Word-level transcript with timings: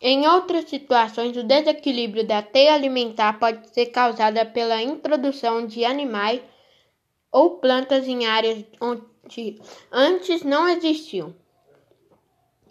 Em 0.00 0.26
outras 0.26 0.64
situações, 0.64 1.36
o 1.36 1.42
desequilíbrio 1.42 2.26
da 2.26 2.40
teia 2.40 2.74
alimentar 2.74 3.38
pode 3.38 3.68
ser 3.68 3.86
causado 3.86 4.38
pela 4.52 4.80
introdução 4.82 5.66
de 5.66 5.84
animais 5.84 6.40
ou 7.30 7.58
plantas 7.58 8.08
em 8.08 8.26
áreas 8.26 8.64
onde 8.80 9.60
antes 9.92 10.42
não 10.42 10.68
existiam. 10.68 11.34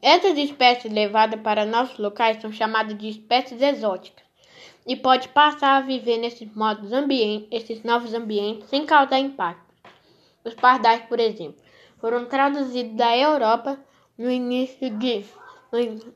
Essas 0.01 0.37
espécies 0.37 0.91
levadas 0.91 1.39
para 1.41 1.65
nossos 1.65 1.99
locais 1.99 2.41
são 2.41 2.51
chamadas 2.51 2.97
de 2.97 3.09
espécies 3.09 3.61
exóticas 3.61 4.23
e 4.87 4.95
pode 4.95 5.27
passar 5.29 5.77
a 5.77 5.81
viver 5.81 6.17
nesses, 6.17 6.51
modos 6.55 6.91
ambientes, 6.91 7.83
novos 7.83 8.13
ambientes 8.13 8.69
sem 8.69 8.85
causar 8.85 9.19
impacto. 9.19 9.69
Os 10.43 10.55
pardais, 10.55 11.03
por 11.03 11.19
exemplo, 11.19 11.61
foram 11.99 12.25
traduzidos 12.25 12.95
da 12.95 13.15
Europa 13.15 13.77
no 14.17 14.31
início, 14.31 14.89
de, 14.97 15.23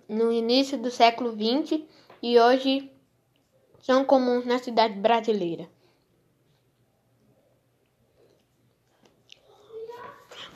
no, 0.10 0.32
início 0.32 0.78
do 0.78 0.90
século 0.90 1.32
XX 1.32 1.82
e 2.22 2.40
hoje 2.40 2.92
são 3.82 4.04
comuns 4.06 4.46
na 4.46 4.60
cidade 4.60 4.96
brasileira. 4.96 5.70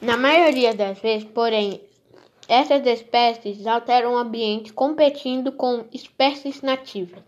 Na 0.01 0.15
maioria 0.15 0.73
das 0.73 0.99
vezes, 0.99 1.27
porém, 1.29 1.81
essas 2.47 2.85
espécies 2.85 3.65
alteram 3.65 4.13
o 4.13 4.17
ambiente 4.17 4.71
competindo 4.71 5.51
com 5.51 5.85
espécies 5.91 6.61
nativas 6.61 7.23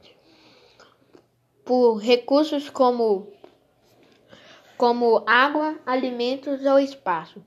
por 1.70 1.98
recursos 1.98 2.67
como, 2.67 3.31
como 4.76 5.23
água, 5.27 5.77
alimentos 5.85 6.65
ou 6.65 6.79
espaço. 6.79 7.43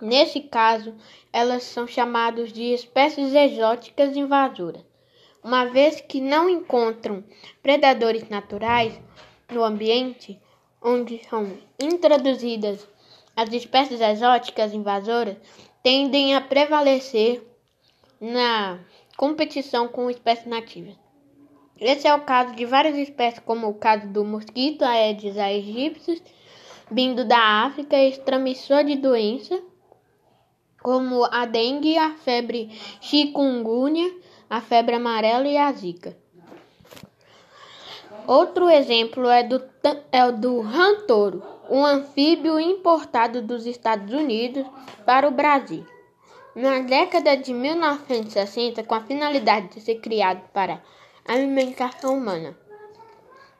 Nesse 0.00 0.40
caso, 0.40 0.94
elas 1.32 1.62
são 1.64 1.86
chamadas 1.86 2.52
de 2.52 2.72
espécies 2.72 3.34
exóticas 3.34 4.16
invasoras, 4.16 4.82
uma 5.42 5.66
vez 5.66 6.00
que 6.00 6.20
não 6.20 6.48
encontram 6.48 7.24
predadores 7.62 8.28
naturais 8.28 8.98
no 9.50 9.62
ambiente 9.62 10.40
onde 10.82 11.22
são 11.28 11.52
introduzidas 11.78 12.86
as 13.36 13.52
espécies 13.52 14.00
exóticas 14.00 14.74
invasoras 14.74 15.36
tendem 15.82 16.34
a 16.34 16.40
prevalecer 16.40 17.42
na 18.20 18.78
competição 19.16 19.88
com 19.88 20.10
espécies 20.10 20.46
nativas. 20.46 20.94
Esse 21.78 22.06
é 22.06 22.14
o 22.14 22.20
caso 22.20 22.54
de 22.54 22.66
várias 22.66 22.96
espécies, 22.96 23.40
como 23.40 23.66
o 23.68 23.74
caso 23.74 24.06
do 24.08 24.24
mosquito 24.24 24.82
Aedes 24.84 25.38
aegypti, 25.38 26.22
vindo 26.90 27.24
da 27.24 27.64
África 27.64 27.96
e 27.96 28.14
transmissor 28.18 28.84
de 28.84 28.96
doença, 28.96 29.58
como 30.82 31.24
a 31.24 31.46
dengue, 31.46 31.96
a 31.98 32.14
febre 32.14 32.70
chikungunya, 33.00 34.12
a 34.48 34.60
febre 34.60 34.96
amarela 34.96 35.46
e 35.46 35.56
a 35.56 35.70
zika. 35.72 36.16
Outro 38.26 38.68
exemplo 38.68 39.28
é, 39.28 39.42
do, 39.42 39.62
é 40.12 40.24
o 40.24 40.32
do 40.32 40.60
rantoro, 40.60 41.42
um 41.68 41.84
anfíbio 41.84 42.60
importado 42.60 43.42
dos 43.42 43.66
Estados 43.66 44.12
Unidos 44.12 44.64
para 45.04 45.26
o 45.26 45.30
Brasil. 45.30 45.86
Na 46.54 46.80
década 46.80 47.36
de 47.36 47.52
1960, 47.54 48.82
com 48.82 48.94
a 48.94 49.02
finalidade 49.02 49.68
de 49.68 49.80
ser 49.80 49.96
criado 49.96 50.42
para 50.52 50.82
alimentação 51.26 52.16
humana. 52.18 52.56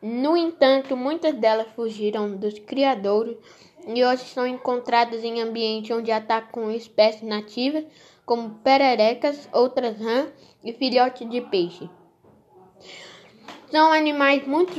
No 0.02 0.36
entanto, 0.36 0.96
muitas 0.96 1.34
delas 1.34 1.68
fugiram 1.76 2.36
dos 2.36 2.58
criadores 2.58 3.36
e 3.86 4.04
hoje 4.04 4.24
são 4.24 4.46
encontradas 4.46 5.24
em 5.24 5.40
ambientes 5.40 5.96
onde 5.96 6.10
atacam 6.12 6.70
espécies 6.70 7.22
nativas, 7.22 7.84
como 8.24 8.56
pererecas, 8.56 9.48
outras 9.52 9.98
rãs 9.98 10.30
e 10.62 10.72
filhotes 10.72 11.28
de 11.28 11.40
peixe. 11.40 11.88
São 13.70 13.92
animais 13.92 14.46
muito 14.46 14.74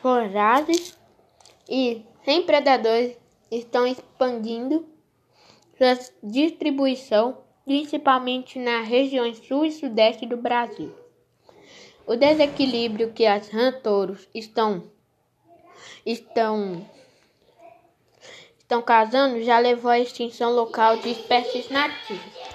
vorazes 0.00 0.98
e, 1.68 2.04
sem 2.24 2.42
predadores, 2.42 3.16
estão 3.50 3.86
expandindo 3.86 4.86
sua 5.76 5.98
distribuição 6.22 7.38
principalmente 7.64 8.60
nas 8.60 8.86
regiões 8.86 9.38
sul 9.38 9.64
e 9.64 9.72
sudeste 9.72 10.24
do 10.24 10.36
Brasil. 10.36 10.94
O 12.06 12.14
desequilíbrio 12.14 13.12
que 13.12 13.26
as 13.26 13.48
rã-touros 13.48 14.28
estão 14.32 14.84
estão 16.04 16.86
estão 18.66 18.82
causando 18.82 19.40
já 19.42 19.58
levou 19.58 19.90
à 19.90 19.98
extinção 19.98 20.50
local 20.52 20.98
de 20.98 21.08
espécies 21.10 21.68
nativas. 21.70 22.36